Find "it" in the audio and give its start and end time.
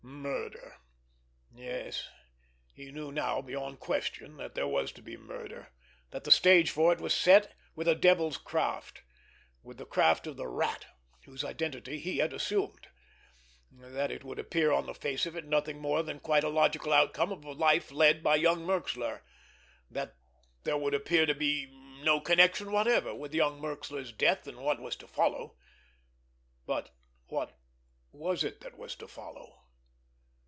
6.93-6.99, 14.11-14.23, 15.35-15.45, 28.43-28.61